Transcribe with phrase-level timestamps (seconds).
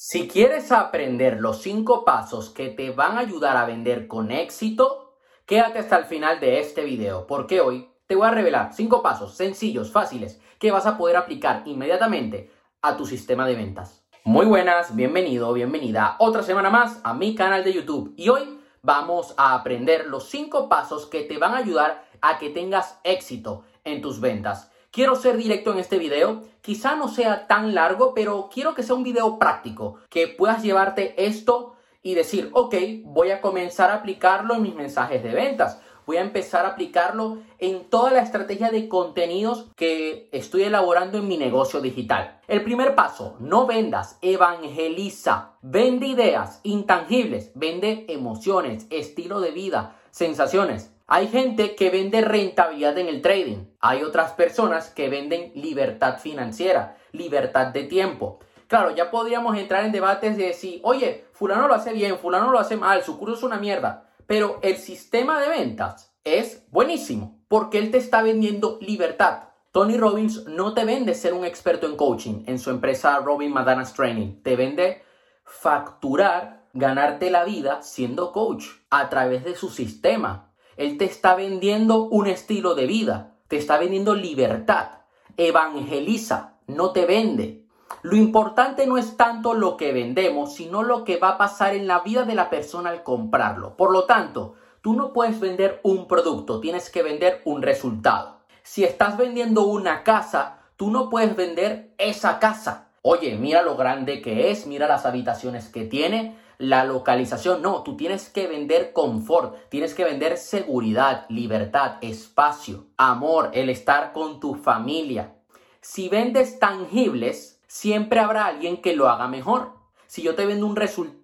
[0.00, 5.16] Si quieres aprender los cinco pasos que te van a ayudar a vender con éxito,
[5.44, 9.34] quédate hasta el final de este video, porque hoy te voy a revelar cinco pasos
[9.34, 12.48] sencillos, fáciles, que vas a poder aplicar inmediatamente
[12.80, 14.06] a tu sistema de ventas.
[14.22, 18.14] Muy buenas, bienvenido, bienvenida otra semana más a mi canal de YouTube.
[18.16, 22.50] Y hoy vamos a aprender los cinco pasos que te van a ayudar a que
[22.50, 24.70] tengas éxito en tus ventas.
[24.98, 28.96] Quiero ser directo en este video, quizá no sea tan largo, pero quiero que sea
[28.96, 34.56] un video práctico, que puedas llevarte esto y decir, ok, voy a comenzar a aplicarlo
[34.56, 35.80] en mis mensajes de ventas.
[36.04, 41.28] Voy a empezar a aplicarlo en toda la estrategia de contenidos que estoy elaborando en
[41.28, 42.40] mi negocio digital.
[42.48, 45.52] El primer paso, no vendas, evangeliza.
[45.62, 50.90] Vende ideas intangibles, vende emociones, estilo de vida, sensaciones.
[51.10, 53.64] Hay gente que vende rentabilidad en el trading.
[53.80, 58.40] Hay otras personas que venden libertad financiera, libertad de tiempo.
[58.66, 62.58] Claro, ya podríamos entrar en debates de decir, oye, fulano lo hace bien, fulano lo
[62.58, 64.10] hace mal, su curso es una mierda.
[64.26, 69.44] Pero el sistema de ventas es buenísimo porque él te está vendiendo libertad.
[69.72, 73.94] Tony Robbins no te vende ser un experto en coaching en su empresa Robin Madanas
[73.94, 74.42] Training.
[74.42, 75.00] Te vende
[75.46, 80.47] facturar, ganarte la vida siendo coach a través de su sistema
[80.78, 85.00] él te está vendiendo un estilo de vida, te está vendiendo libertad,
[85.36, 87.64] evangeliza, no te vende.
[88.02, 91.88] Lo importante no es tanto lo que vendemos, sino lo que va a pasar en
[91.88, 93.76] la vida de la persona al comprarlo.
[93.76, 98.38] Por lo tanto, tú no puedes vender un producto, tienes que vender un resultado.
[98.62, 102.90] Si estás vendiendo una casa, tú no puedes vender esa casa.
[103.02, 107.62] Oye, mira lo grande que es, mira las habitaciones que tiene, la localización.
[107.62, 114.12] No, tú tienes que vender confort, tienes que vender seguridad, libertad, espacio, amor, el estar
[114.12, 115.34] con tu familia.
[115.80, 119.72] Si vendes tangibles, siempre habrá alguien que lo haga mejor.
[120.06, 120.76] Si yo te vendo un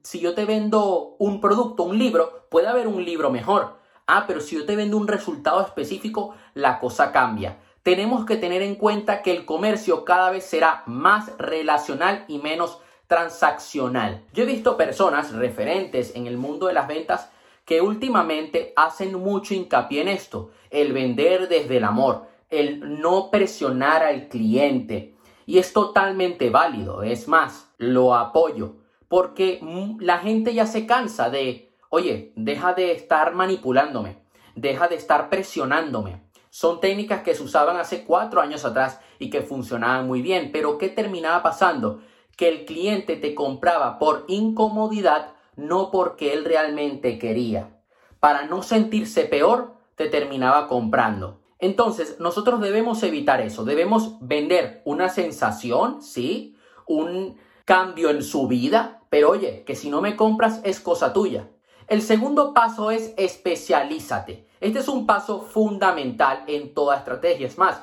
[0.02, 3.78] si yo te vendo un producto, un libro, puede haber un libro mejor.
[4.06, 7.58] Ah, pero si yo te vendo un resultado específico, la cosa cambia.
[7.82, 12.78] Tenemos que tener en cuenta que el comercio cada vez será más relacional y menos
[13.06, 14.24] transaccional.
[14.32, 17.30] Yo he visto personas referentes en el mundo de las ventas
[17.64, 24.02] que últimamente hacen mucho hincapié en esto, el vender desde el amor, el no presionar
[24.02, 25.16] al cliente.
[25.46, 28.76] Y es totalmente válido, es más, lo apoyo,
[29.08, 29.60] porque
[30.00, 34.18] la gente ya se cansa de, oye, deja de estar manipulándome,
[34.54, 36.22] deja de estar presionándome.
[36.50, 40.78] Son técnicas que se usaban hace cuatro años atrás y que funcionaban muy bien, pero
[40.78, 42.00] ¿qué terminaba pasando?
[42.36, 47.80] Que el cliente te compraba por incomodidad, no porque él realmente quería.
[48.20, 51.40] Para no sentirse peor, te terminaba comprando.
[51.58, 53.64] Entonces, nosotros debemos evitar eso.
[53.64, 56.56] Debemos vender una sensación, ¿sí?
[56.86, 61.48] Un cambio en su vida, pero oye, que si no me compras es cosa tuya.
[61.86, 64.48] El segundo paso es especialízate.
[64.60, 67.46] Este es un paso fundamental en toda estrategia.
[67.46, 67.82] Es más,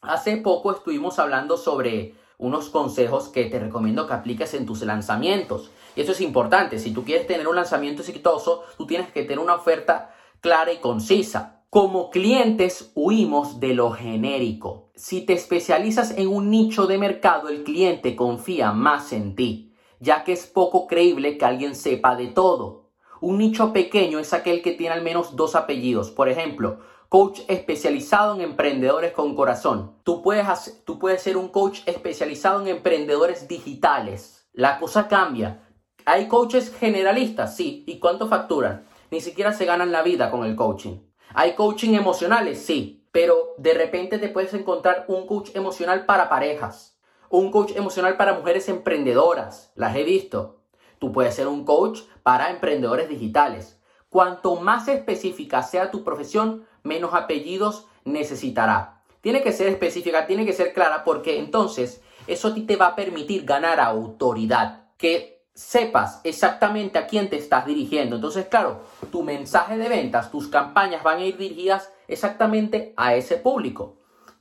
[0.00, 5.70] hace poco estuvimos hablando sobre unos consejos que te recomiendo que apliques en tus lanzamientos.
[5.96, 6.78] Y eso es importante.
[6.78, 10.78] Si tú quieres tener un lanzamiento exitoso, tú tienes que tener una oferta clara y
[10.78, 11.64] concisa.
[11.68, 14.90] Como clientes huimos de lo genérico.
[14.94, 20.24] Si te especializas en un nicho de mercado, el cliente confía más en ti, ya
[20.24, 22.88] que es poco creíble que alguien sepa de todo.
[23.20, 26.10] Un nicho pequeño es aquel que tiene al menos dos apellidos.
[26.10, 29.94] Por ejemplo, coach especializado en emprendedores con corazón.
[30.02, 34.46] Tú puedes, tú puedes ser un coach especializado en emprendedores digitales.
[34.52, 35.64] La cosa cambia.
[36.04, 37.84] Hay coaches generalistas, sí.
[37.86, 38.86] ¿Y cuánto facturan?
[39.10, 40.98] Ni siquiera se ganan la vida con el coaching.
[41.32, 43.08] Hay coaching emocionales, sí.
[43.10, 46.98] Pero de repente te puedes encontrar un coach emocional para parejas.
[47.30, 49.72] Un coach emocional para mujeres emprendedoras.
[49.74, 50.60] Las he visto.
[50.98, 53.77] Tú puedes ser un coach para emprendedores digitales.
[54.08, 59.02] Cuanto más específica sea tu profesión, menos apellidos necesitará.
[59.20, 62.88] Tiene que ser específica, tiene que ser clara porque entonces eso a ti te va
[62.88, 68.16] a permitir ganar autoridad, que sepas exactamente a quién te estás dirigiendo.
[68.16, 73.38] Entonces, claro, tu mensaje de ventas, tus campañas van a ir dirigidas exactamente a ese
[73.38, 73.96] público.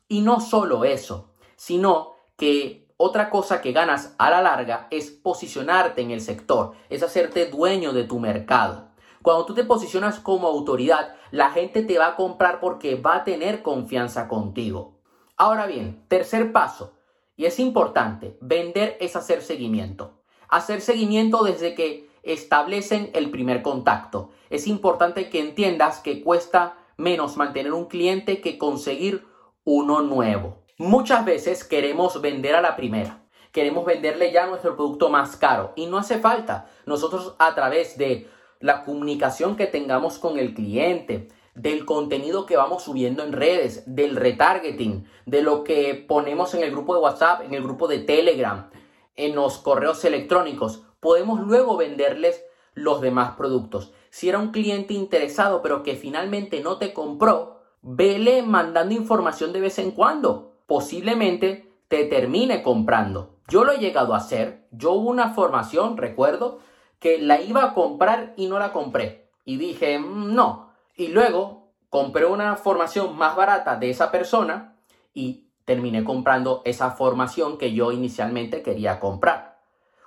[0.08, 6.02] Y no solo eso, sino que otra cosa que ganas a la larga es posicionarte
[6.02, 8.87] en el sector, es hacerte dueño de tu mercado.
[9.28, 13.24] Cuando tú te posicionas como autoridad, la gente te va a comprar porque va a
[13.26, 15.02] tener confianza contigo.
[15.36, 16.94] Ahora bien, tercer paso,
[17.36, 20.22] y es importante, vender es hacer seguimiento.
[20.48, 24.30] Hacer seguimiento desde que establecen el primer contacto.
[24.50, 29.28] Es importante que entiendas que cuesta menos mantener un cliente que conseguir
[29.66, 30.64] uno nuevo.
[30.78, 33.26] Muchas veces queremos vender a la primera.
[33.52, 36.70] queremos venderle ya nuestro producto más caro y no hace falta.
[36.86, 41.28] Nosotros a través de la comunicación que tengamos con el cliente,
[41.58, 46.72] del contenido que vamos subiendo en redes, del retargeting, de lo que ponemos en el
[46.72, 48.70] grupo de WhatsApp, en el grupo de Telegram,
[49.16, 52.44] en los correos electrónicos, podemos luego venderles
[52.76, 53.92] los demás productos.
[54.12, 59.62] Si era un cliente interesado pero que finalmente no te compró, vele mandando información de
[59.62, 60.54] vez en cuando.
[60.68, 63.36] Posiblemente te termine comprando.
[63.48, 64.68] Yo lo he llegado a hacer.
[64.72, 66.60] Yo hubo una formación, recuerdo,
[67.00, 69.30] que la iba a comprar y no la compré.
[69.46, 70.74] Y dije, mm, no.
[70.96, 74.76] Y luego compré una formación más barata de esa persona
[75.14, 79.60] y terminé comprando esa formación que yo inicialmente quería comprar.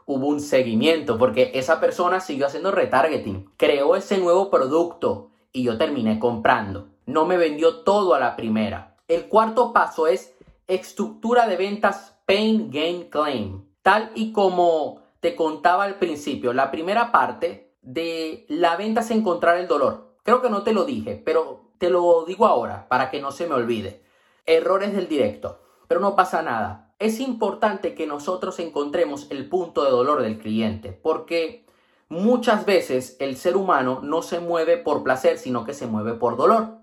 [0.07, 5.79] Hubo un seguimiento porque esa persona siguió haciendo retargeting, creó ese nuevo producto y yo
[5.79, 6.89] terminé comprando.
[7.07, 8.97] No me vendió todo a la primera.
[9.07, 10.35] El cuarto paso es
[10.67, 13.65] estructura de ventas Pain Gain Claim.
[13.83, 19.59] Tal y como te contaba al principio, la primera parte de la venta es encontrar
[19.59, 20.17] el dolor.
[20.23, 23.47] Creo que no te lo dije, pero te lo digo ahora para que no se
[23.47, 24.03] me olvide.
[24.47, 26.95] Errores del directo, pero no pasa nada.
[26.99, 31.67] Es importante que nosotros encontremos el punto de dolor del cliente, porque
[32.09, 36.37] muchas veces el ser humano no se mueve por placer, sino que se mueve por
[36.37, 36.81] dolor.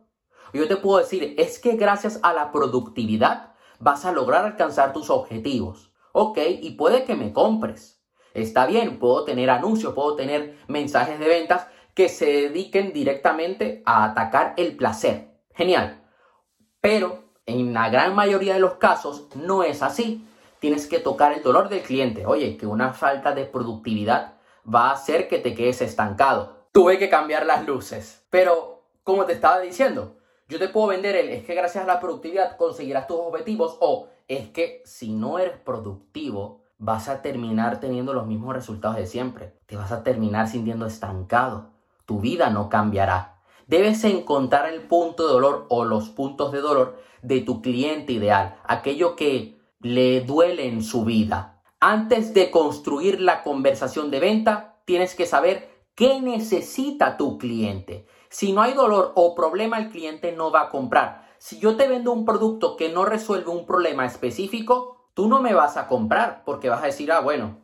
[0.54, 5.10] Yo te puedo decir, es que gracias a la productividad vas a lograr alcanzar tus
[5.10, 5.92] objetivos.
[6.13, 7.96] Ok, y puede que me compres
[8.38, 14.04] Está bien, puedo tener anuncios, puedo tener mensajes de ventas que se dediquen directamente a
[14.04, 15.30] atacar el placer.
[15.56, 16.04] Genial.
[16.80, 20.24] Pero en la gran mayoría de los casos no es así.
[20.60, 22.28] Tienes que tocar el dolor del cliente.
[22.28, 24.36] Oye, que una falta de productividad
[24.72, 26.68] va a hacer que te quedes estancado.
[26.72, 28.28] Tuve que cambiar las luces.
[28.30, 30.18] Pero, como te estaba diciendo,
[30.48, 34.10] yo te puedo vender el es que gracias a la productividad conseguirás tus objetivos o
[34.28, 39.53] es que si no eres productivo, vas a terminar teniendo los mismos resultados de siempre.
[39.65, 41.71] Te vas a terminar sintiendo estancado.
[42.06, 43.41] Tu vida no cambiará.
[43.68, 48.57] Debes encontrar el punto de dolor o los puntos de dolor de tu cliente ideal,
[48.63, 51.62] aquello que le duele en su vida.
[51.79, 58.07] Antes de construir la conversación de venta, tienes que saber qué necesita tu cliente.
[58.30, 61.27] Si no hay dolor o problema, el cliente no va a comprar.
[61.38, 65.56] Si yo te vendo un producto que no resuelve un problema específico, tú no me
[65.56, 67.58] vas a comprar porque vas a decir, ah, bueno,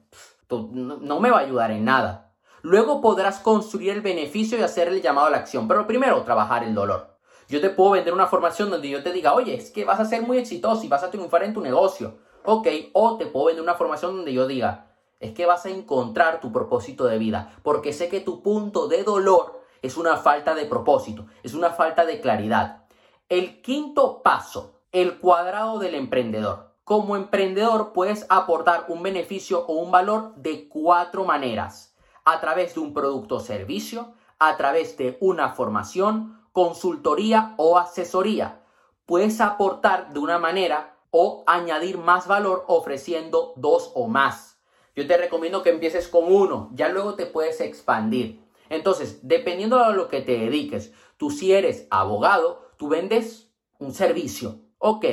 [0.49, 2.33] no, me va a ayudar en nada.
[2.63, 6.63] Luego podrás construir el beneficio y hacer el llamado a la acción, pero primero trabajar
[6.63, 7.15] el dolor.
[7.47, 10.05] Yo te puedo vender una formación donde yo te diga, oye, es que vas a
[10.05, 12.15] ser muy exitoso y vas a triunfar en tu negocio.
[12.43, 14.87] Ok, o te puedo vender una formación donde yo diga,
[15.19, 19.03] es que vas a encontrar tu propósito de vida, porque sé que tu punto de
[19.03, 22.85] dolor es una falta de propósito, es una falta de claridad.
[23.29, 26.72] El quinto paso, el cuadrado del emprendedor.
[26.83, 31.95] Como emprendedor puedes aportar un beneficio o un valor de cuatro maneras.
[32.25, 38.61] A través de un producto o servicio, a través de una formación, consultoría o asesoría.
[39.05, 44.59] Puedes aportar de una manera o añadir más valor ofreciendo dos o más.
[44.93, 48.43] Yo te recomiendo que empieces con uno, ya luego te puedes expandir.
[48.69, 53.49] Entonces, dependiendo de lo que te dediques, tú si eres abogado, tú vendes
[53.79, 54.59] un servicio.
[54.79, 55.05] Ok,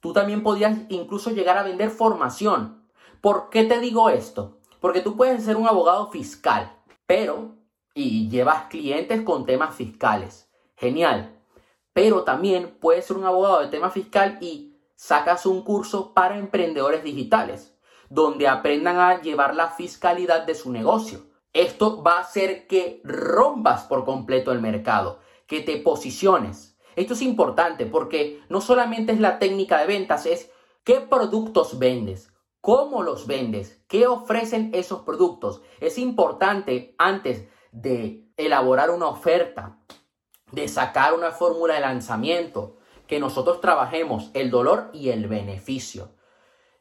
[0.00, 2.88] Tú también podías incluso llegar a vender formación.
[3.20, 4.58] ¿Por qué te digo esto?
[4.80, 7.56] Porque tú puedes ser un abogado fiscal, pero,
[7.94, 10.48] y llevas clientes con temas fiscales.
[10.76, 11.36] Genial.
[11.92, 17.02] Pero también puedes ser un abogado de tema fiscal y sacas un curso para emprendedores
[17.02, 17.76] digitales,
[18.10, 21.26] donde aprendan a llevar la fiscalidad de su negocio.
[21.52, 26.67] Esto va a hacer que rompas por completo el mercado, que te posiciones.
[26.98, 30.50] Esto es importante porque no solamente es la técnica de ventas, es
[30.82, 35.62] qué productos vendes, cómo los vendes, qué ofrecen esos productos.
[35.78, 39.78] Es importante antes de elaborar una oferta,
[40.50, 46.16] de sacar una fórmula de lanzamiento, que nosotros trabajemos el dolor y el beneficio.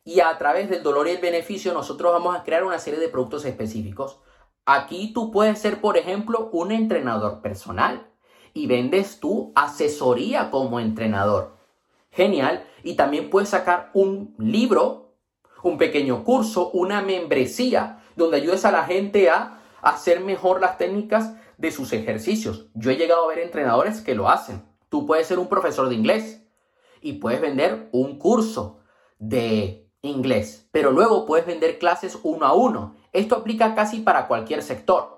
[0.03, 3.09] Y a través del dolor y el beneficio nosotros vamos a crear una serie de
[3.09, 4.19] productos específicos.
[4.65, 8.16] Aquí tú puedes ser, por ejemplo, un entrenador personal
[8.57, 11.57] y vendes tu asesoría como entrenador.
[12.09, 12.65] Genial.
[12.83, 15.13] Y también puedes sacar un libro,
[15.61, 21.35] un pequeño curso, una membresía, donde ayudes a la gente a hacer mejor las técnicas
[21.59, 22.65] de sus ejercicios.
[22.73, 24.63] Yo he llegado a ver entrenadores que lo hacen.
[24.89, 26.43] Tú puedes ser un profesor de inglés
[26.99, 28.79] y puedes vender un curso
[29.19, 32.95] de inglés, pero luego puedes vender clases uno a uno.
[33.13, 35.16] Esto aplica casi para cualquier sector.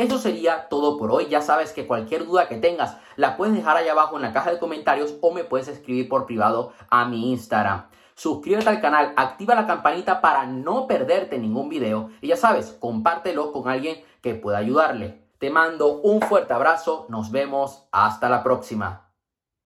[0.00, 1.26] Eso sería todo por hoy.
[1.28, 4.50] Ya sabes que cualquier duda que tengas la puedes dejar allá abajo en la caja
[4.50, 7.84] de comentarios o me puedes escribir por privado a mi Instagram.
[8.14, 13.52] Suscríbete al canal, activa la campanita para no perderte ningún video y ya sabes, compártelo
[13.52, 15.22] con alguien que pueda ayudarle.
[15.38, 19.09] Te mando un fuerte abrazo, nos vemos, hasta la próxima.